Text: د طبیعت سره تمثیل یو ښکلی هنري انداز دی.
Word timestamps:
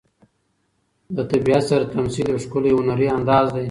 د 1.15 1.19
طبیعت 1.31 1.63
سره 1.69 1.91
تمثیل 1.95 2.25
یو 2.31 2.41
ښکلی 2.43 2.71
هنري 2.77 3.07
انداز 3.17 3.47
دی. 3.53 3.59